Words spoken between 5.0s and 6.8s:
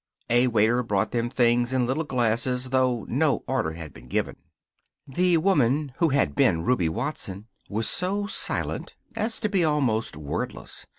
The woman who had been